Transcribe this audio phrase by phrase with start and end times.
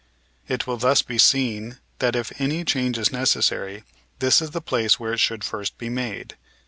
[0.47, 3.83] It will thus be seen that if any change is necessary
[4.17, 6.37] this is the place where it should first be made.